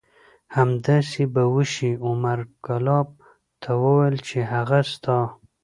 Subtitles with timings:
[0.57, 1.91] همداسې به وشي.
[2.05, 3.07] عمر کلاب
[3.61, 5.19] ته وویل چې هغه ستا